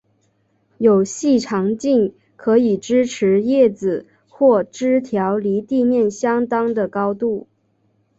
[0.79, 7.47] 有细长茎可以支持叶子或枝条离地面相当的高度。